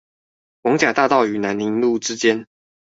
[0.63, 2.47] 艋舺大道與南寧路之間